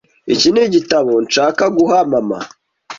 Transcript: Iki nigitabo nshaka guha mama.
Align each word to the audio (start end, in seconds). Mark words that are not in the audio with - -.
Iki 0.33 0.47
nigitabo 0.51 1.11
nshaka 1.25 1.63
guha 1.77 1.99
mama. 2.11 2.39